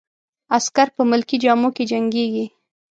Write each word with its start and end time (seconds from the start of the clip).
عسکر 0.57 0.87
په 0.95 1.01
ملکي 1.11 1.37
جامو 1.43 1.69
کې 1.75 1.83
جنګیږي. 1.91 2.45